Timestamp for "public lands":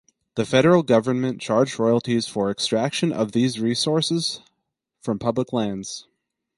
5.19-6.07